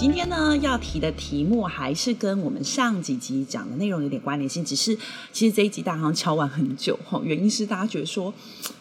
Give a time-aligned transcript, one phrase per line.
[0.00, 4.96] 今天呢，要提的题目还是跟我们上几集讲的内容有点关联性，只是
[5.30, 8.32] 其实这一集大家好像敲完很久哈，原因是大家觉得说，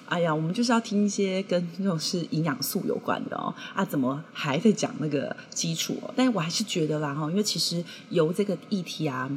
[0.10, 6.14] 哎呀，我们就是要听一些跟这种是营养素有关的哦，啊，怎么还在讲那个基础哦？
[6.16, 9.30] 但是我还是觉得啦哈，因为其实由这个议题啊。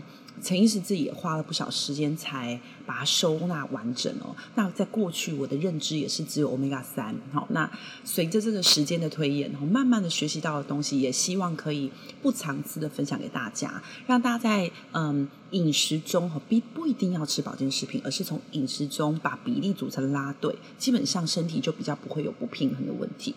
[0.43, 4.35] 陈医师自己也花了不少时间才把它收纳完整哦。
[4.55, 7.71] 那在过去我的认知也是只有 Omega 三，好，那
[8.03, 23.35] 随着这个时间的推演，然后慢慢的学习到的东西，也希望可以不藏私的分享给大家，让大家在嗯饮食中哈，不不一定要吃保健食品，而是从饮食中把比例组成拉对，基本上身体就比较不会有不平衡的问题。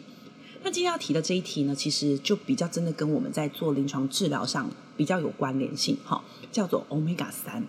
[0.63, 7.63] 那今天要提的这一题呢，其实就比较真的跟我们在做临床治疗上比较有关联性，哈，叫做 Omega 三。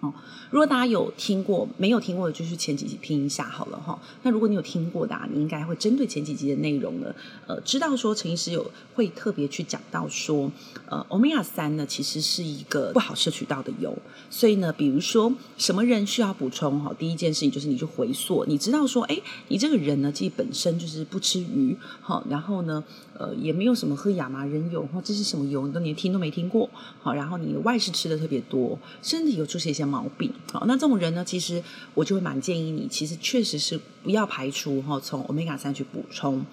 [0.00, 0.12] 哦，
[0.50, 3.98] 如果大家有听过，没有听过的，就去前几集听一下好了哈。
[4.22, 7.14] 那如果你有听过的啊，你应该会针对前几集的内容呢，
[7.46, 10.52] 呃，知道说陈医师有会特别去讲到说，
[10.86, 13.96] 呃，Omega 三呢其实是一个不好摄取到的油，
[14.28, 16.94] 所以呢，比如说什么人需要补充哈？
[16.98, 22.84] 第一件事情就是你就回溯，你知道说，哎，你这个人呢，其实本身就是不吃鱼，好，然后呢，
[23.18, 26.68] 呃，也没有什么喝亚麻仁油，或这是什么油，你都连听都没听过，
[27.00, 31.62] 好，然后你外食吃的特别多，身体有出现一些毛病，好，那这种人呢，其实
[31.94, 36.44] 我就会蛮建议你，其实确实是不要排除哈，从 Omega 三去补充。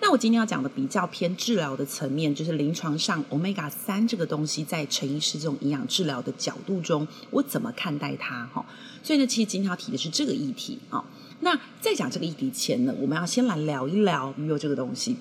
[0.00, 8.64] 那我今天要讲的比较偏治疗的层面，就是临床上 Omega 三这个东西，在陈医师这种营养治疗的角度中，我怎么看待它哈？
[9.02, 11.04] 所以呢，其实今天要提的是这个议题啊。
[11.40, 15.16] 那在讲这个议题前呢，我们要先来聊一聊鱼油这个东西。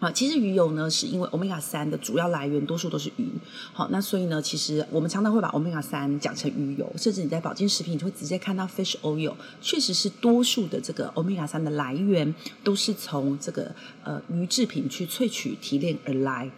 [0.00, 3.28] 好，其实鱼油呢，是因为 Omega 三的主要来源多数都是鱼。
[3.72, 12.32] 好，那所以呢，其实我们常常会把 Omega 三讲成鱼油，甚至你在保健食品，你就会直接看到 fish oil，确实是多数的这个 Omega 三的来源
[12.62, 16.48] 都是从这个呃鱼制品去萃取提炼而来。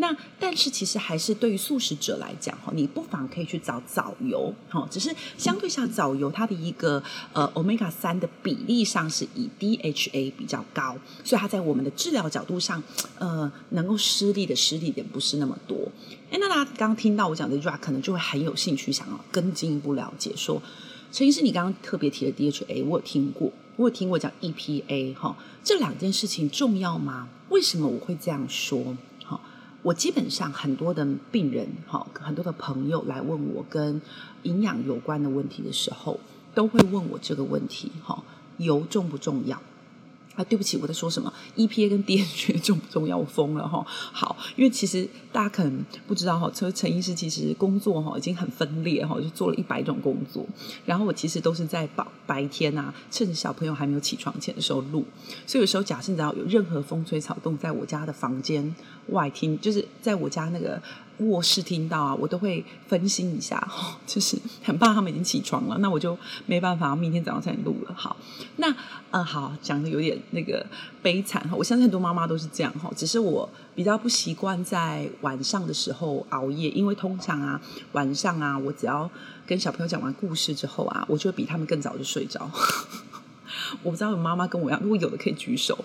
[0.00, 7.02] 那但是其实还是对于素食者来讲，哈，你不妨可以去找藻油，哈，只是相对上藻油它的一个
[7.32, 12.82] 呃 Omega 三的比例上是以 DHA 比较高，所以它在我们的治疗角度上。
[13.18, 15.76] 呃，能够施力的施力点不是那么多。
[16.30, 20.32] 哎，那大家刚刚听到我讲的这句话，可能就会很有兴趣，想要更进一步了解。
[20.34, 20.62] 说，
[21.12, 27.28] 陈医师，你刚刚特别提的 DHA，我有听过，我有听过讲 EPA，哈，这两件事情重要吗？
[27.50, 28.96] 为什么我会这样说？
[29.82, 34.00] 我基本上很多的病人，哈，很多的朋友来问我跟
[34.42, 36.20] 营养有关的问题的时候，
[36.54, 38.22] 都会问我这个问题，哈，
[38.58, 39.60] 油重不重要？
[40.40, 43.18] 啊，对不起，我在说什么？EPA 跟 DHA 重不重要？
[43.18, 43.84] 我疯了哈！
[43.86, 50.46] 好，因为其实大家可能不知道哈，陈陈医师其实工作哈已经很分裂哈，就做了一百种工作。
[50.86, 55.04] 然后我其实都是在白白天啊，趁着小朋友还没有起床前的时候录。
[55.46, 58.74] 所以有时候假设你知道有任何风吹草动，在我家的房间
[59.08, 60.80] 外听，就是在我家那个。
[61.20, 63.66] 卧室听到啊，我都会分心一下，
[64.06, 66.16] 就是很怕他们已经起床了，那我就
[66.46, 67.94] 没办法，明天早上才能录了。
[67.94, 68.16] 好，
[68.56, 68.74] 那
[69.10, 70.64] 呃，好，讲的有点那个
[71.02, 77.60] 悲惨哈，我相信很多妈妈都是这样哈，只是我比较不习惯在晚上的时候熬夜，因为通常啊
[77.92, 79.10] 晚上啊，我只要
[79.46, 82.50] 跟小朋友讲完故事之后啊，我就会比他们更早就睡着。
[83.82, 85.76] 我不知道有妈妈跟我一样，如果有的可以举手，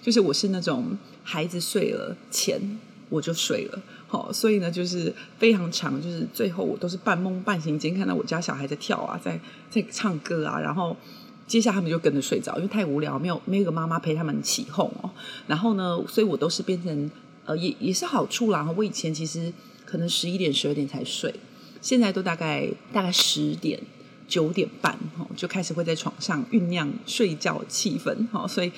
[0.00, 2.78] 就是我是那种孩子睡了前
[3.08, 3.82] 我就睡了。
[4.32, 10.96] 所以呢，就是非常长，就是最后我都是半梦半醒间看到我家小孩在跳啊，在在唱歌啊，然后
[11.46, 15.10] 接下来他们就跟着睡着，因为太无聊，没有没有个妈妈陪他们起哄哦。
[15.46, 17.10] 然后呢，所以我都是变成
[17.44, 18.68] 呃，也也是好处啦。
[18.76, 19.52] 我以前其实
[19.84, 21.34] 可能十一点十二点才睡，
[21.80, 23.80] 现在都大概大概十点
[24.26, 28.72] 九点半哈，就开始会在床上酝酿睡觉气氛哈，所以。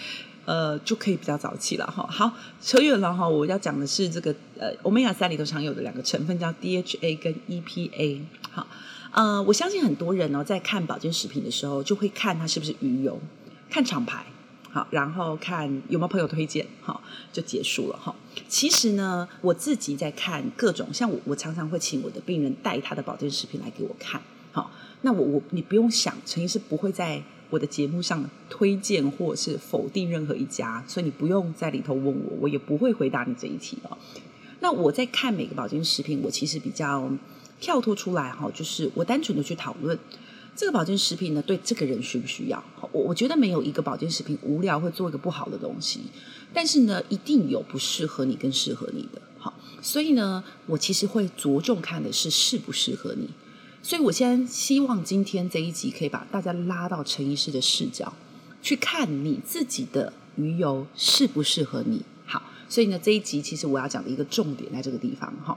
[0.46, 2.06] 呃，就可以比较早起了哈。
[2.08, 2.32] 好，
[2.62, 3.28] 扯远了哈。
[3.28, 8.20] 我要讲的是这个呃，Omega 三里头常有的两个成分叫 DHA 跟 EPA。
[8.52, 8.64] 好，
[9.10, 13.20] 呃，我相信很多人呢、哦、在看保健食品的时候，就会看它是不是鱼油，
[13.68, 14.24] 看厂牌，
[14.70, 17.02] 好，然后看有没有朋友推荐，好，
[17.32, 18.14] 就结束了哈。
[18.48, 24.22] 其实呢，我自己在看各种，像我，我常常会请我的病人带他的保健食品来给我看。
[24.52, 24.70] 好，
[25.02, 27.20] 那我我你不用想，陈医师不会在。
[27.50, 33.96] 我的节目上推荐或是否定任何一家，所以你不用在里头问我，我也不会回答你这一题哦。
[34.60, 37.10] 那我在看每个保健食品，我其实比较
[37.60, 39.98] 跳脱出来哈，就是我单纯的去讨论
[40.56, 42.64] 这个保健食品呢，对这个人需不需要？
[42.90, 46.00] 我我觉得没有一个保健食品无聊会做一个不好的东西，
[46.52, 49.20] 但是呢，一定有不适合你跟适合你的。
[49.38, 53.28] 好，所以呢，我其实会着重看的是适不适合你。
[53.86, 58.12] 所以我现在希望今天这一集可以把大家拉到陈医师的视角，
[58.60, 62.02] 去看你自己的鱼油适不适合你。
[62.24, 65.56] 好，所以呢，这一集其实我要讲的一个重点在这个地方哈。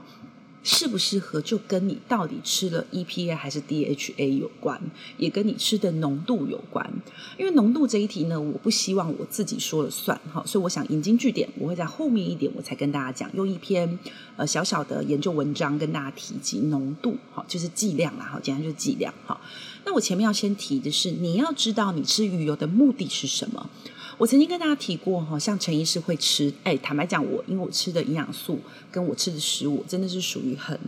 [0.62, 4.80] 适不适合就跟你到底吃了 EPA 还是 DHA 有关，
[5.16, 6.90] 也跟你吃的浓度有关。
[7.38, 13.98] 因为浓度这一题呢，我不希望我自己说了算哈，所以我想引经据典，我会在后面一点我才跟大家讲，用一篇
[14.36, 19.40] 呃小小的研究文章跟大家提及浓度，哈，就是剂量啦，哈，简单就是剂量哈。
[19.86, 23.70] 那我前面要先提的是，你要知道你吃鱼油的目的是什么。
[24.20, 28.58] 我曾经跟大家提过哈，像陈医师会吃，哎，坦白讲，我因为我吃的营养素
[28.92, 30.78] 跟我吃的食物，真的是属于很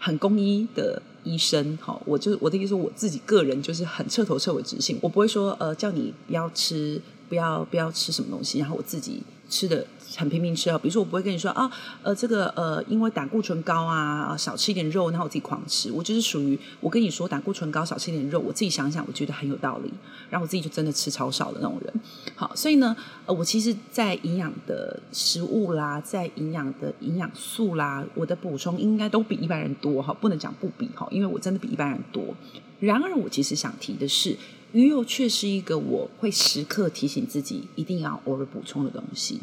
[0.00, 1.96] 很公医的医生哈。
[2.04, 9.86] 我就我的意思，我自己个人就是很彻头彻尾执行，我不会说呃叫你不要吃，不要不要吃什么东西，然后我自己吃的。
[10.16, 11.70] 很拼命吃哦，比如说我不会跟你说啊，
[12.02, 15.90] 呃，这个呃，因为胆固醇高啊，少吃一点肉，然后我自己狂吃。
[15.92, 19.90] 我就是属于我跟你说胆固醇高，少吃一点肉，我自己想想，我觉得很有道理，
[20.28, 21.94] 然后我自己就真的吃超少的那种人。
[22.34, 22.96] 好，所以呢，
[23.26, 32.34] 呃，我其实，在营养的食物啦，在营养的营养素啦，我的补充应该都比一般人多哈，不能讲不比哈，因为我真的比一般人多。
[32.80, 34.36] 然而，我其实想提的是，
[34.72, 39.38] 鱼油却是一个我会时刻提醒自己一定要偶尔补充的东西。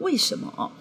[0.00, 0.72] 为什么哦？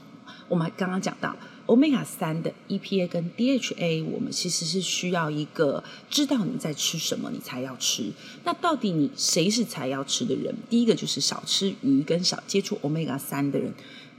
[0.47, 1.35] 我们刚刚讲到
[1.67, 8.11] Omega 三的 EPA 跟 DHA，我们其实是需要一个知道你在吃什么，你才要吃。
[8.43, 10.55] 那到底你谁是才要吃的人？
[10.67, 13.71] 第一个就是少吃鱼跟少接触 Omega 三的人。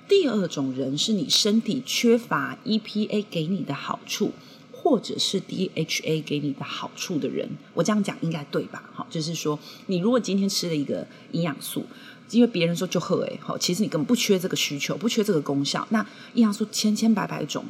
[0.07, 4.33] 第二种人是你身体缺乏 EPA 给你的好处，
[4.73, 7.49] 或者是 DHA 给你的好处的人。
[7.75, 8.89] 我这样讲应该对吧？
[8.93, 11.87] 好，就是说你如果今天吃了一个营养素。
[12.31, 15.87] 因为别人说就喝哎，好，其实你根本不缺这个需求，不缺这个功效。
[15.91, 16.01] 那
[16.35, 17.65] 营养素千千百百种，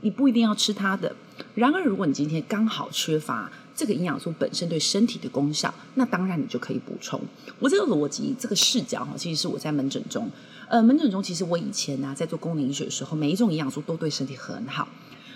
[0.00, 1.14] 你不一定要吃它的。
[1.54, 7.20] 然而，如果你今天刚好缺乏这个营养素本身对身体的功效，那当然你就可以补充。
[7.58, 10.30] 我这个逻辑，这个视角哈，其实是我在门诊中，
[10.68, 14.88] 呃，门诊中其实我以前呢、在做功能医学的时候，每一种营养素都对身体很好，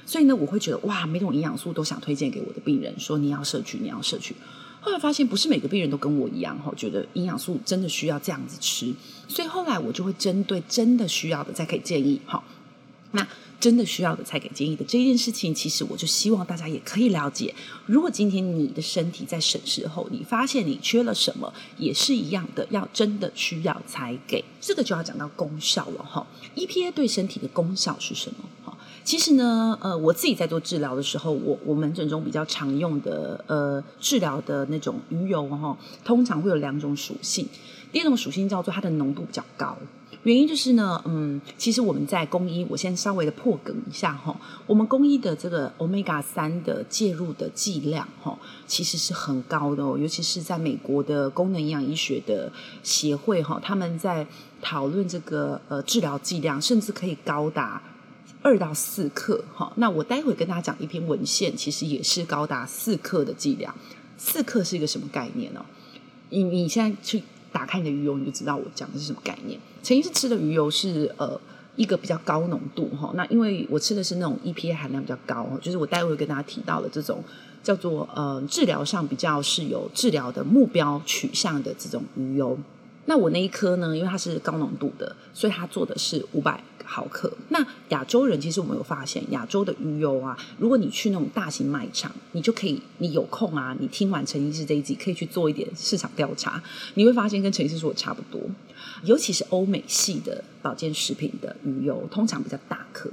[0.06, 4.34] 所以呢，我会觉得哇，每种营养素都想推荐给我的病人，说你要摄取，你要摄取。
[4.81, 8.94] 后来发现不是每个病人都跟我一样哈，觉得营养素真的需要这样子吃，
[9.29, 12.43] 所以后来我就会针对真的需要的再给建议哈。
[13.12, 13.27] 那
[13.59, 17.55] 真的需要的才给建议的这一件事情，其实我就希望大家也可以了解。
[17.85, 24.43] 如果今天你的身体在审视后，你发现你缺了什么，也是一样的，要真的需要才给。
[24.61, 26.27] 这个就要讲到功效了哈。
[26.55, 28.37] EPA 对身体的功效是什么？
[29.02, 37.49] 其实呢，呃，我自己在做治疗的时候，我我门诊中比较常用的呃治疗的那种鱼油哈，通常会有两种属性。
[37.93, 39.76] 第一种属性叫做它的浓度比较高，
[40.23, 48.38] 原因就是呢，嗯，其实我们在工医，我先稍微的破梗一下哈，我们工医的这个 Omega 三的介入的剂量哈，
[48.69, 52.53] 其实是很高的哦，尤其是在美国的功能营养医学的
[52.85, 54.25] 协会哈，他们在
[54.62, 57.82] 讨论这个呃治疗剂量，甚至可以高达。
[58.43, 63.75] 二到四克，哈，那我待会跟大家讲一篇文献，其实也是高达四克的剂量。
[64.17, 65.65] 四克是一个什么概念呢？
[66.31, 69.59] 你你现在去打开你的鱼油，你就知道我讲的是什么概念。
[69.82, 71.41] 陈医师吃的鱼油是呃
[71.77, 77.23] 一个比较高浓度，哈，那因为我吃的是那种 EPA 含量比较高，就是我待会跟大家提到的这种
[77.63, 82.59] 叫做呃治疗上比较是有治疗的目标取向的这种鱼油。
[83.10, 87.32] 那我那一颗呢，因为它是高浓度的，所以它做的是五百毫克。
[87.48, 96.62] 那亚洲人其实我们有发现，亚洲的鱼油啊，如果你去那种大型卖场，你就可以，你有空啊，你听完陈医师这一集，可以去做一点市场调查，
[96.94, 98.40] 你会发现跟陈医师说的差不多。
[99.02, 103.10] 尤其是欧美系的保健食品的鱼油，通常比较大颗。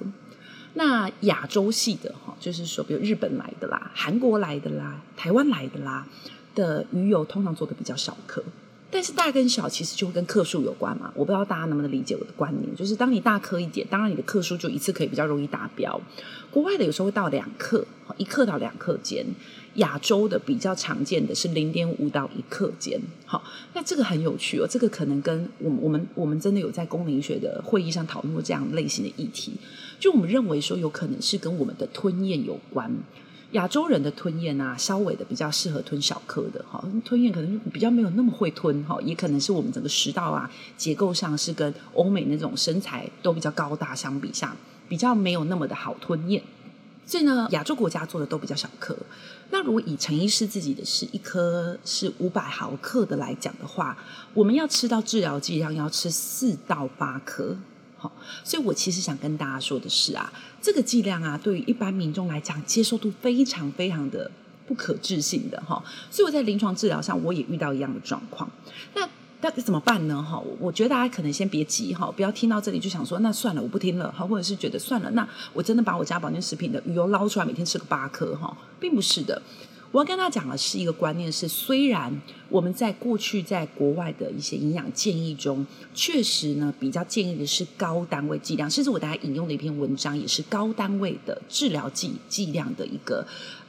[0.76, 6.06] 那亚洲系的哈，就是说，比如日本来的啦、韩国来的啦、台湾来的啦
[6.54, 8.44] 的鱼油，通常做的比较小颗。
[8.90, 16.00] 但是大跟小其实就会跟克数有关嘛，我不知道大家能不能理解我的观念，就是当你大颗一点，当然你的克数就一次可以比较容易达标。
[16.50, 19.26] 国外的有时候会到两克，一克到两克间，
[19.76, 23.00] 亚洲的比较常见的是零点五到一克间。
[23.26, 29.52] 好，那这个很有趣哦，这个可能跟我们我们我们真的有在功能医学的会议上讨论过这样类型的议题，
[30.00, 32.90] 就我们认为说有可能是跟我们的吞咽有关。
[33.52, 44.56] 亚洲人的吞咽啊，稍微的比较适合吞小颗的哈，吞咽可能比较没有那么会吞哈，也可能是我们整个食道啊结构上是跟欧美那种身材都比较高大相比下，
[44.90, 46.44] 比较没有那么的好吞咽。
[47.06, 48.94] 所以呢，亚洲国家做的都比较小颗。
[49.50, 53.98] 那如果以陈医师自己的是一颗是五百毫克的来讲的话，
[54.34, 57.56] 我们要吃到治疗剂量要吃四到八颗。
[57.98, 58.12] 好，
[58.44, 64.30] 所以我其实想跟大家说的是啊，这个剂量啊，对于一般民众来讲，接受度非常非常的
[64.68, 65.84] 不可置信的哈。
[66.12, 68.50] 所以我在临床治疗上，我也遇到一样的状况。
[68.94, 69.10] 那
[69.42, 70.22] 那怎么办呢？
[70.22, 79.42] 哈，我觉得大家可能先别急哈，不要听到这里就想说那算了，我不听了哈，或者是觉得算了，那我真的把我家保健食品的鱼油捞出来，每天吃个八颗哈，并不是的。
[79.92, 93.26] 我要跟他讲的是一个观念是，虽然我们在过去在国外的一些营养建议中，确实呢比较建议的是高单位剂量，甚至我大家引用的一篇文章也是高单位的治疗剂剂量的一个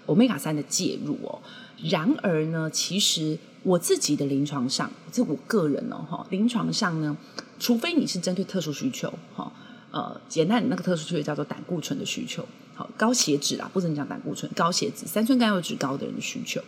[0.07, 1.39] Omega 三的介入哦。
[1.85, 7.17] 然而呢，其实我自己的临床上，这我个人哦哈，临床上呢，
[7.61, 9.53] 除非你是针对特殊需求哈，
[9.91, 16.61] 呃，简单你那个特殊需求叫做胆固醇的需求，好，高血脂啊，不能讲胆固醇，高血脂、三酸甘油脂高的人的需求，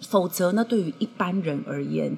[0.00, 2.16] 否则呢，对于一般人而言，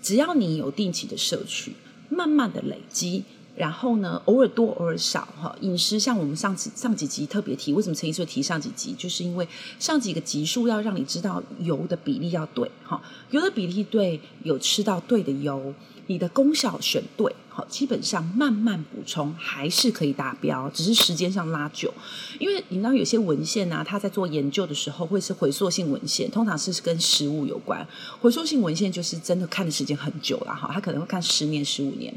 [0.00, 1.72] 只要你有定期的摄取，
[2.08, 3.24] 慢慢的累积。
[3.56, 5.54] 然后呢，偶尔多偶尔少哈。
[5.60, 8.92] 饮食像我们上几上几集特别提，为什么陈医师会提上几集？
[8.98, 9.46] 就是因为
[9.78, 13.00] 上几个集数要让你知道油的比例要对哈，
[13.30, 15.72] 油的比例对，有吃到对的油，
[16.08, 17.32] 你的功效选对。
[17.56, 21.94] 好，基本上慢慢补充还是可以达标，只是时间上拉久。
[22.40, 27.86] 因为你知道有些文献啊，他在做研究的时候会是回溯性文献，通常是跟食物有关。
[28.20, 32.12] 回溯性文献就是真的看的时间很久了哈，他可能会看十年、十五年。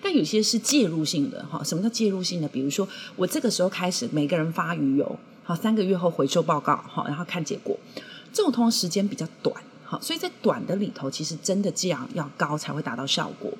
[0.00, 2.46] 但有些是介入性的哈，什么叫介入性的？
[2.46, 7.76] 比如说我这个时候开始每个人发鱼油，好，三个月后回收报告，好，然后看结果。
[8.32, 13.52] 这种通常时间比较短，好，所以在短的里头，其实真的剂量要高才会达到效果。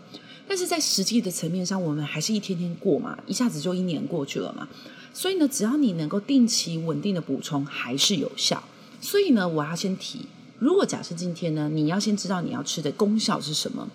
[0.49, 4.69] 但是在实际的层面上，我们还是一天天过嘛，一下子就一年过去了嘛。
[5.13, 8.63] 所以呢，只要你能够定期稳定的补充，还是有效。
[9.01, 10.27] 所以呢，我要先提，
[10.59, 13.89] 如果假设今天呢，你要先知道你要吃的功效是什么。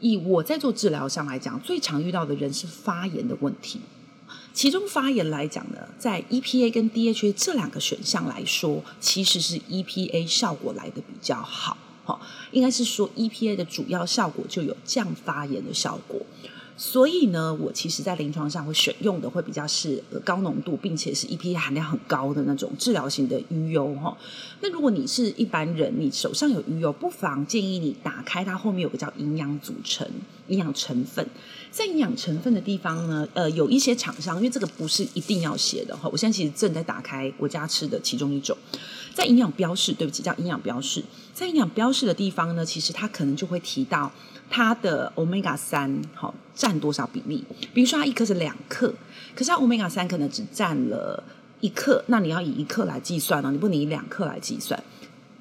[0.00, 3.80] 以我在做治疗上来讲，最常遇到的人是发炎的问题。
[4.54, 11.76] 其中发炎来讲呢，在 EPA 跟 DHA 这两个选项来说，其实是 EPA 效果来的比较好。
[12.50, 16.20] 应该是说 EPA 的主要效果就有降发炎的效果，
[16.76, 24.16] 所以呢，我其实在临床上会选用的会比较是高浓度，并且是 EPA 含量很高的那种治疗型的鱼油哈。
[24.60, 30.06] 那如果你是一般人，你手上有鱼油，不妨建议你打开它后面有个叫营养组成、
[30.48, 31.26] 营养成分，
[31.70, 36.08] 在营养成分的地方呢，呃，有一些厂商，因为这个不是一定要写的哈。
[36.10, 38.56] 我现在其实正在打开我家吃的其中一种。
[39.12, 41.02] 在营养标示，对不起，叫营养标示。
[41.40, 44.12] 在营养标示的地方呢，其实它可能就会提到
[44.50, 47.42] 它的 Omega 三，好占多少比例。
[47.72, 48.92] 比如说它一颗是两克，
[49.34, 51.24] 可是它 Omega 三可能只占了
[51.60, 53.50] 一克，那你要以一克来计算呢？
[53.50, 54.84] 你不能以两克来计算。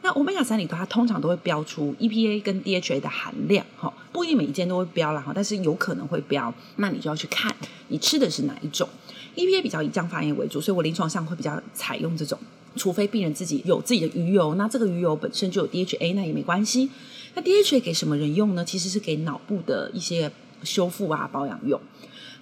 [0.02, 7.54] 那 Omega 三里头，它通常都会标出 EPA 跟 DHA 的含量，哈，不一定每一件都会标了哈，但是有可能会标，那你就要去看
[7.90, 8.88] 你吃的是哪一种。
[9.36, 12.40] EPA 比较以降发炎为主，所以我临床上会比较采用这种。
[12.76, 16.90] 除非病人自己有自己的鱼油，那这个鱼油本身就有 DHA，那也没关系。
[17.36, 18.66] 那 DHA 给什么人用呢？
[18.66, 20.32] 其实是给脑部的一些
[20.64, 21.80] 修复啊、保养用。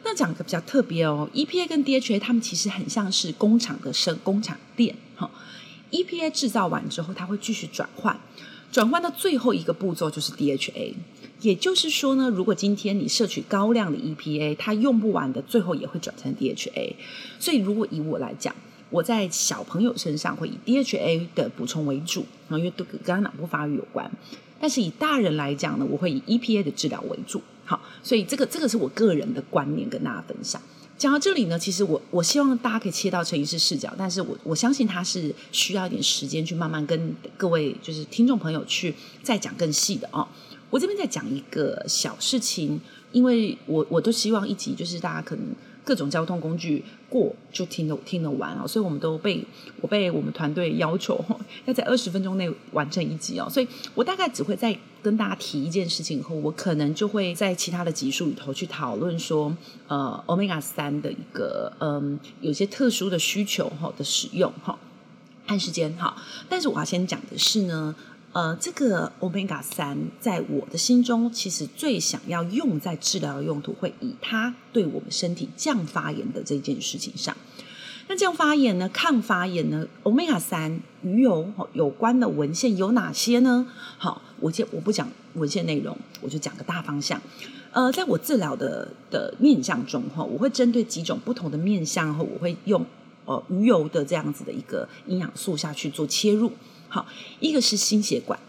[0.03, 5.29] 那讲个比较特别哦，EPA 跟 DHA 它们其实很像是工厂的生工厂链哈。
[5.91, 8.17] EPA 制造完之后，它会继续转换，
[8.71, 10.93] 转换到最后一个步骤就是 DHA。
[11.41, 16.93] 也就是说呢，如果今天你摄取高量的 EPA，它用不完的，最后也会转成 DHA。
[17.39, 18.55] 所以如果以我来讲，
[18.89, 24.09] 我在小朋友身上会以 DHA 的补充为主，因为都跟脑部发育有关。
[24.59, 27.41] 但是以大人来讲呢，我会以 EPA 的治疗为主。
[27.65, 30.61] 好，所以这个这个是我个人的观念跟大家分享。
[30.97, 40.27] 讲到这里呢，其实我我希望大家可以切到陈医师视角，但是我我相信他是需要一点时间去慢慢跟各位就是听众朋友去再讲更细的哦。
[40.69, 42.79] 我这边再讲一个小事情，
[43.11, 45.45] 因为我我都希望一集就是大家可能。
[45.87, 49.41] 各种交通工具过就听得听得完哦，所以我们都被
[49.79, 51.23] 我被我们团队要求
[51.63, 59.55] 要在二十分钟内完成一集哦，所以我大概只会再跟大家提一件事情以后，我可能就会在其他的集数里头去讨论说，
[59.87, 64.77] 呃，Omega 三的一个嗯，有些特殊的需求哈的使用哈，
[65.47, 67.95] 看时间哈，但是我要先讲的是呢。
[68.37, 77.35] 呃，这个 Omega 三在我的心中，其实最想要用在治疗的用途，会以它对我们身体降发炎的这件事情上。
[78.07, 78.87] 那降发炎呢？
[78.89, 83.65] 抗发炎呢？Omega 三鱼油有关的文献有哪些呢？
[83.97, 87.19] 好，我先我不讲文献内容，我就讲个大方向。
[87.71, 92.85] 呃，在我治疗的的面向中哈，我会针对几种不同的面向后，我会用
[93.25, 96.51] 呃鱼油的这样子的一个营养素下去做切入。
[96.89, 97.05] 好，
[97.39, 98.39] 一个是心血管，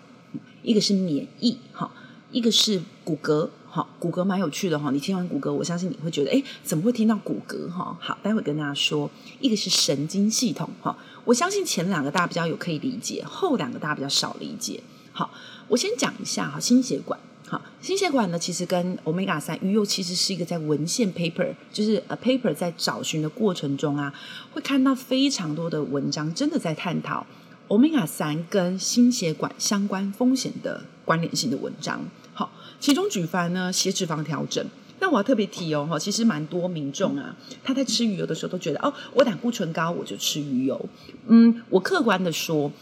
[0.62, 1.92] 一个是免疫，好，
[2.30, 3.48] 一个是骨骼。
[3.70, 4.90] 好，骨骼蛮有趣的哈。
[4.90, 7.94] 你听完骨骼，我相信你会觉得，哎，怎么会听到骨骼哈？
[8.00, 10.96] 好，待会跟大家说，一个是神经系统哈。
[11.26, 14.82] 我相信前两个大家比较有可以理解，后两个大家比较少理解。
[15.12, 15.30] 好，
[15.68, 17.20] 我先讲一下哈，心血管。
[17.46, 24.12] 好，心血管呢，其实跟 Omega 三鱼油其实是一个在文献 paper，就是呃 paper 在找寻的过程中啊，
[24.52, 27.26] 会看到非常多的文章，真的在探讨
[27.68, 32.00] Omega 三跟心血管相关风险的关联性的文章。
[32.32, 34.64] 好，其中举凡呢，血脂肪调整。
[35.00, 40.88] 那我要特别提哦，哈，其实蛮多民众啊，他在吃鱼油的时候都觉得，哦，我胆固醇高，我就吃鱼油。
[41.26, 42.72] 嗯，我客观的说，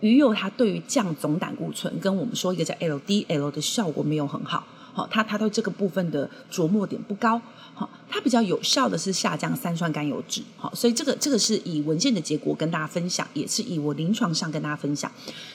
[0.00, 4.66] 鱼油它对于降总胆固醇，跟我们说一个叫 LDL 的效果没有很好。
[4.98, 7.40] 好，它它对这个部分的着墨点不高。
[7.72, 10.42] 好，它比较有效的是下降三酸甘油酯。
[10.56, 15.08] 好，所以这个这个是以文献的结果跟大家分享，也是以我临床上跟大家分享。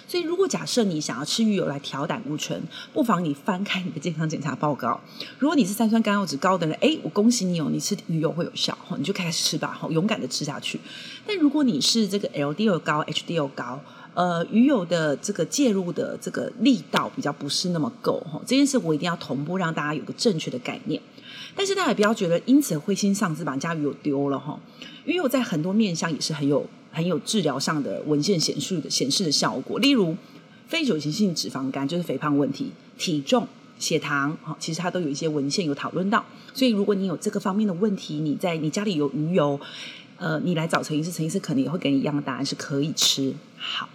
[0.07, 5.01] 所以如果假设你想要吃鱼油来调胆固醇，不妨你翻开你的健康检查报告。
[5.39, 10.79] 如果你是三酸甘油酯高的人，哎，我恭喜你哦，你吃鱼油会有效，你就开始吃吧，勇敢的吃下去。
[11.27, 13.81] 但如果你是这个 LDL 高、HDL 高，
[14.15, 21.01] 呃，鱼油的这个介入的这个力道比较不是那么够哈，这件事我一定要同步让大家有个正确的概念。
[21.55, 24.59] 但是大家也不要觉得因此灰心丧志，把家鱼油丢了哈。
[25.05, 30.15] 鱼油在很多面向也是很有很有治疗上的文献显示的显示的效果，例如
[30.67, 33.47] 非酒精性脂肪肝就是肥胖问题、体重、
[33.79, 36.23] 血糖哈，其实它都有一些文献有讨论到。
[36.53, 39.59] 所以如果你有这个方面的问题，你在你家里有鱼油，
[40.17, 43.33] 呃，你来找陈医师，陈医师可能也会给你一样的答案，是可以吃。
[43.57, 43.89] 好。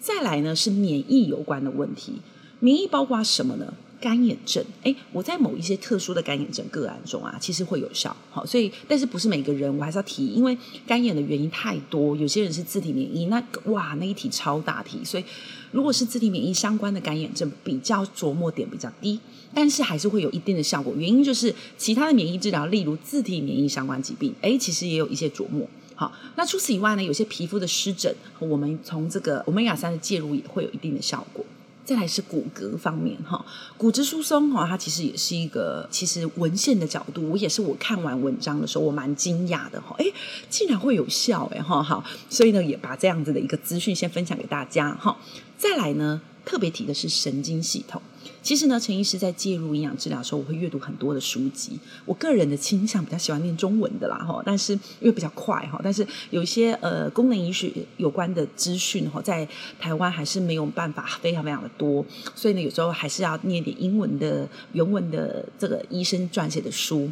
[0.00, 2.14] 再来呢是免疫有关的问题，
[2.60, 3.74] 免疫包括什么呢？
[4.00, 8.16] 干眼症，诶，我在某一些特殊的干眼症个案中啊，其实会有效。
[8.30, 15.24] 好，所以但是不是每个人，我还是要提，因为干眼的原因太多，有些人是自体免疫，那哇那一题超大题，所以
[15.72, 19.18] 如果是自体免疫相关的干眼症，比较琢磨点比较低，
[19.52, 20.94] 但是还是会有一定的效果。
[20.96, 25.68] 原因就是其他的免疫治疗，例如自体免疫相关疾病，诶，其实也有一些琢磨。
[25.98, 31.44] 好，那除此以外呢，有些皮肤的湿疹，我们从这个欧米伽三的介入也会有一定的效果。
[31.84, 33.44] 再来是骨骼方面，哈，
[33.76, 40.14] 骨质疏松哈，它其实也是一个，其实文献的角度，我也是我看完文章的时候，我蛮惊讶的哈，诶，
[40.48, 45.18] 竟然会有效诶，哈，好，所以呢，也把这样子的一个资讯先分享给大家哈。
[45.56, 48.00] 再来呢，特别提的是神经系统。
[48.42, 51.78] 其实呢，陈医师在介入营养治疗的时候，我会阅读很多的书籍。
[52.04, 59.46] 我个人的倾向比较喜欢念中文的啦，哈，但是因为比较快哈，但是有一些呃功能医学有关的资讯哈，在
[59.78, 67.10] 台湾还是没有办法非常非常的多，所以呢，有时候还是要念点英文的原文的这个医生撰写的书。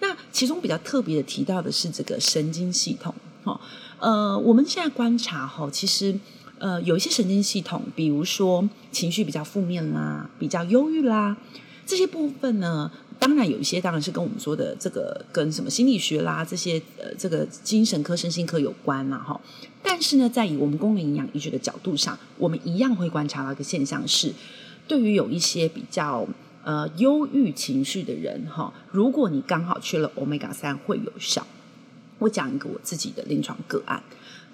[0.00, 3.14] 那其中比较特别的提到的是这个神经系统，
[3.44, 3.60] 哈，
[3.98, 6.18] 呃，我们现在观察哈，其实。
[6.58, 11.36] 呃，有一些神经系统，比如说情绪比较负面啦，比较忧郁啦，
[11.86, 19.40] 这些部分呢，当然有一些当然是跟我们说的这个跟什么心理学啦，这些呃这个精神科、身心科有关啦哈。
[19.82, 24.32] 但是呢，在以我们功能营养医学的角度上，我们一样会观察到一个现象是，
[24.86, 26.26] 对于有一些比较
[26.64, 31.46] 呃忧郁情绪的人哈，如果你刚好缺了 Omega 三会有效。
[32.20, 34.02] 我讲一个我自己的临床个案。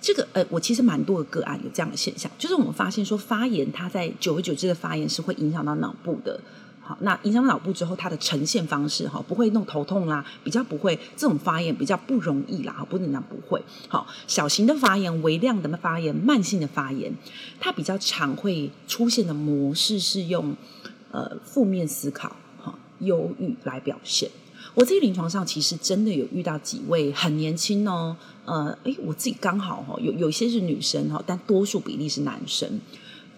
[0.05, 6.39] 这个呃，我其实蛮多的个案有这样的现象，就是我们发现说发炎，它在久而久之的发炎是会影响到脑部的。
[6.83, 13.63] 好，那影响到脑部之后，它的呈现方式哈，不会弄头痛啦，比较不会这种发炎比较不容易啦，不能讲不会。
[13.89, 17.11] 好，小型的发炎、微量的发炎、慢性的发炎，
[17.59, 20.55] 它比较常会出现的模式是用
[21.13, 24.29] 呃负面思考、哈忧郁来表现。
[24.75, 32.81] 我自己临床上其实真的有遇到几位很年轻哦，呃，诶，我自己刚好哈，有有些是女生哈，但多数比例是男生。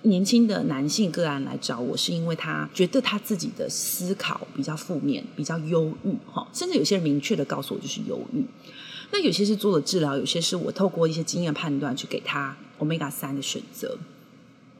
[0.02, 8.44] 年轻的男性个案来找我，是因为他觉得他自己的思考比较负面，比较忧郁哈，甚至有些人明确的告诉我就是忧郁。
[9.10, 13.98] 那有些是做了治疗，有些是我透过一些经验判断去给他 Omega 三的选择。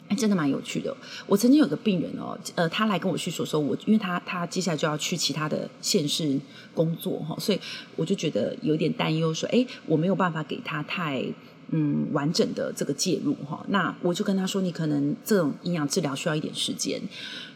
[0.08, 0.96] 哎，真的蛮有趣的。
[1.26, 6.38] 我曾经有个病人哦，呃，他来跟我叙述说，我因为他他接下来就要去其他的县市
[6.74, 7.60] 工作哈，所以
[7.96, 11.24] 我就觉得有点担忧，说，哎，我没有办法给他太
[11.70, 13.64] 嗯完整的这个介入哈。
[13.68, 17.00] 那我就跟他说，你可能这种营养治疗需要一点时间。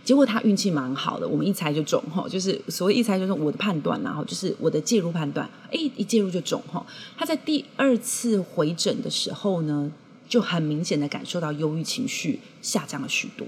[0.03, 6.85] 结果他运气蛮好的，我们一猜就中哈，就是所谓一猜就是我的判断，然后就是我的介入判断，哎，一介入就中哈。
[7.17, 9.93] 他在第二次回诊的时候呢，
[10.31, 13.45] 就很明显的感受到忧郁情绪下降了许多。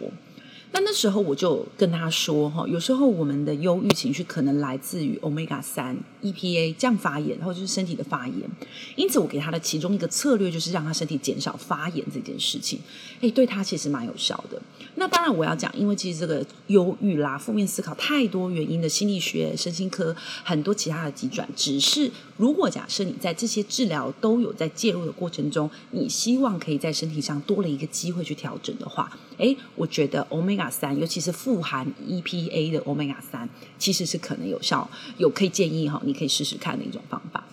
[0.74, 8.50] 那那时候我就跟他说哈，有时候我们的忧郁情绪可能来自于 Omega 三 EPA 降发炎，然后就是身体的发炎。
[8.96, 12.80] 因此我给他的其中一个策略就是让他身体减少发炎这件事情，
[13.20, 14.60] 哎，对他其实蛮有效的。
[14.94, 33.48] 那当然我要讲，因为其实这个忧郁啦、负面思考太多原因的心理学、身心科很多其他的急转，只是如果假设你在这些治疗都有在介入的过程中，你希望可以在身体上多了一个机会去调整的话，哎，我觉得 Omega 三，尤其是富含 EPA 的 Omega 三，
[33.78, 37.44] 其实是可能有效，有可以建议哈，你可以试试看的一种方法。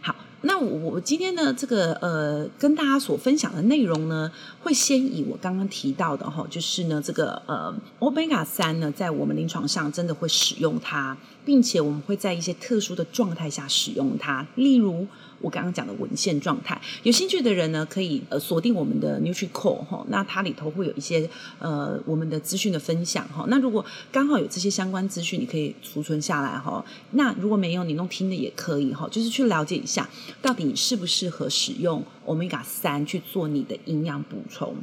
[0.00, 4.30] 好，那我今天呢，这个呃，跟大家所分享的内容呢，
[4.62, 15.06] 会先以我刚刚提到的哈，就是呢，这个呃 Omega 三呢，在我们临床上真的会使用它，并且我们会在一些特殊的状态下使用它，例如。
[15.40, 23.44] 我刚刚讲的文献状态，有兴趣的人呢，可以呃锁定我们的 NutriCore 哈，那它里头会有一些呃我们的资讯的分享哈。
[23.48, 26.84] 那如果刚好有这些相关资讯，你可以储存下来哈。
[27.12, 30.08] 那如果没有，你弄听的也可以哈，就是去了解一下，
[30.40, 34.74] 到底适不适合使用 Omega 三去做你的营养补充。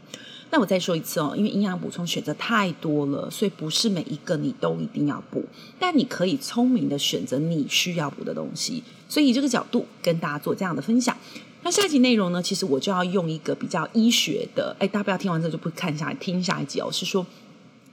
[0.50, 5.44] 那我再说一次哦，因为营养补充选择太多了，所以不是每一个你都一定要补，
[5.80, 8.84] 但你可以聪明的选择你需要补的东西。
[9.10, 11.18] 所以以这个角度跟大家做这样的分享。
[11.64, 16.90] 那下一集内容呢，其实我就要用一个比较医学的，哎，大家不要听完之后就不看下来，听下一集哦。
[16.92, 17.26] 是说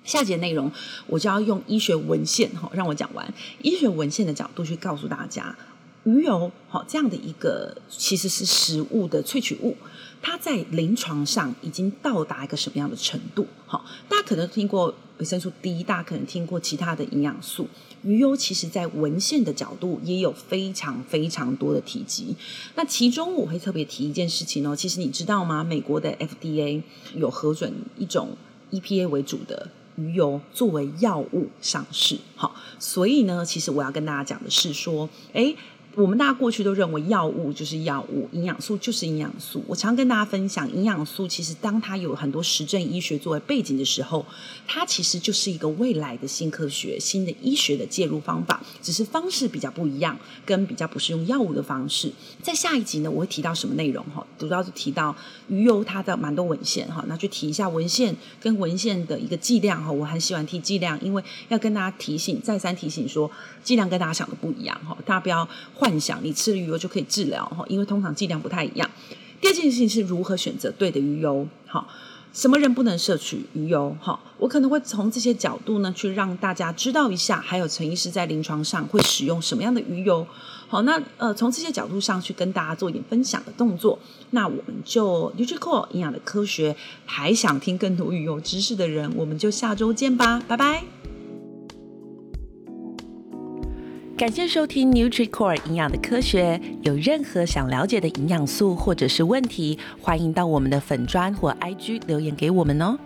[0.05, 0.71] 下一集内容，
[1.07, 3.33] 我就要用医学文献哈，让我讲完
[3.63, 5.57] 医学文献的角度去告诉大家，
[6.05, 9.77] 鱼油好这样的一个其实是食物的萃取物。
[10.23, 13.47] 它在临床上已经到达一个什么样的程度？
[13.67, 17.67] 好，大家可能听过维生素 D，大家可能听过其他的营养素。
[18.03, 22.37] 鱼油其实在文献的角度也有非常非常多的提及。
[22.75, 25.65] 那其中我会特别提一件事情哦，其实你知道吗？
[25.65, 26.83] 美国的 FDA
[27.15, 28.37] 有核准一种
[28.71, 32.19] EPA 为主的鱼油作为药物上市。
[32.37, 35.57] 好，所以呢，其实我要跟大家讲的是说，诶。
[35.97, 39.63] 我们大家过去都认为药物就是药物，营养素就是营养素。
[39.67, 44.25] 我常跟大家分享，营养素其实当它有很多实证医学作为背景的时候，
[44.69, 52.13] 它其实就是一个未来的新科学、新的医学的介入方法，只是方式比较不一样，跟比较不是用药物的方式。
[52.41, 54.05] 在下一集呢，我会提到什么内容？
[54.15, 55.15] 哈，主要是提到
[55.49, 59.91] 鱼油它的蛮多文献哈，那去提一下文献跟文献的一个剂量哈。
[59.91, 63.29] 我很喜欢提剂量，因为要跟大家提醒，再三提醒说
[63.65, 65.49] 剂量跟大家想的不一样哈，大家不要。
[65.81, 68.89] 幻想你吃了鱼油就可以治疗哈，因为通常剂量不太一样。
[69.41, 71.89] 第二件事情是如何选择对的鱼油，好，
[72.35, 73.97] 什么人不能摄取鱼油？
[73.99, 77.41] 好，我可能会从这些角度呢，去让大家知道一下。
[77.41, 80.27] 还有陈医师在临床上会使用什么样的鱼油？
[80.69, 83.99] 好，那呃，从这些角度上去跟大家做一点分享的动作。
[84.33, 90.85] 那我们就 NutriCore 营养的科学，还想听更多鱼油知识的人，我们就下周见吧，拜拜。
[94.21, 96.61] 感谢收听 NutriCore 营养的科学。
[96.83, 102.99] 有任何想了解的营养素或者是问题，欢迎到我们的粉砖或 IG 留言给我们哦。